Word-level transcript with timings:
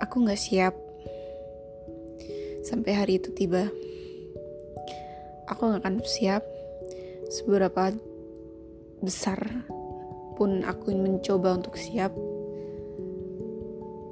Aku 0.00 0.24
gak 0.24 0.40
siap 0.40 0.72
sampai 2.64 2.92
hari 2.96 3.20
itu 3.20 3.32
tiba. 3.36 3.68
Aku 5.48 5.68
gak 5.68 5.84
akan 5.84 6.00
siap 6.04 6.40
seberapa 7.28 7.92
besar 9.00 9.40
pun 10.40 10.64
aku 10.64 10.96
mencoba 10.96 11.56
untuk 11.56 11.76
siap. 11.76 12.16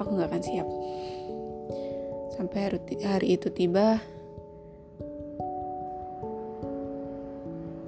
Aku 0.00 0.08
gak 0.16 0.32
akan 0.32 0.42
siap. 0.42 0.68
Sampai 2.34 2.58
hari, 2.66 2.78
hari 3.04 3.28
itu 3.38 3.52
tiba, 3.52 4.02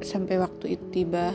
sampai 0.04 0.38
waktu 0.38 0.78
itu 0.78 0.86
tiba, 0.94 1.34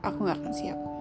aku 0.00 0.18
gak 0.24 0.38
akan 0.40 0.54
siap. 0.56 0.91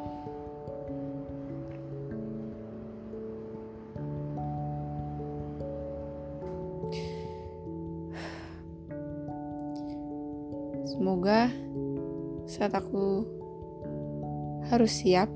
Semoga 10.91 11.47
saat 12.51 12.75
aku 12.75 13.23
harus 14.67 14.91
siap, 14.91 15.31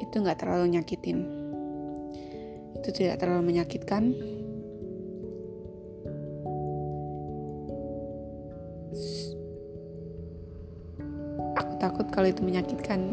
itu 0.00 0.14
gak 0.24 0.40
terlalu 0.40 0.80
nyakitin. 0.80 1.28
Itu 2.80 2.88
tidak 2.88 3.20
terlalu 3.20 3.52
menyakitkan. 3.52 4.16
Aku 11.52 11.72
takut 11.76 12.08
kalau 12.08 12.32
itu 12.32 12.40
menyakitkan. 12.40 13.12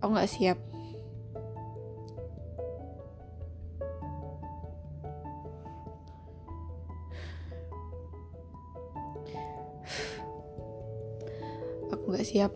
Aku 0.00 0.16
gak 0.16 0.32
siap. 0.32 0.71
Aku 11.92 12.04
gak 12.12 12.24
siap. 12.24 12.52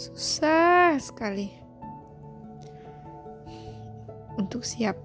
Susah 0.00 0.96
sekali 0.96 1.52
untuk 4.40 4.64
siap. 4.64 4.96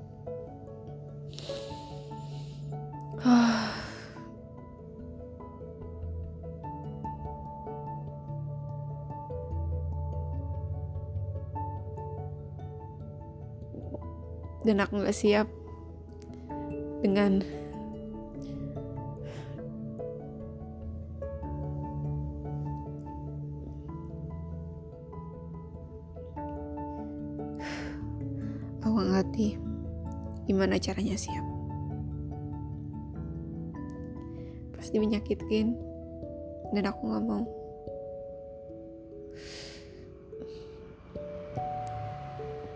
Dan 14.66 14.81
aku 14.81 14.97
gak 15.03 15.13
siap 15.13 15.45
dengan 17.03 17.44
gimana 30.47 30.79
caranya 30.79 31.19
siap. 31.19 31.46
Pasti 34.79 34.96
menyakitkan 35.01 35.75
dan 36.72 36.84
aku 36.88 37.01
gak 37.12 37.23
mau. 37.25 37.44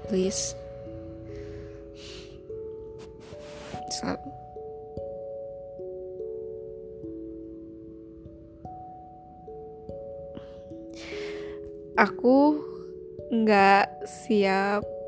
Please. 0.09 0.58
Sal- 3.94 4.18
Aku 12.00 12.58
nggak 13.30 14.08
siap 14.08 14.99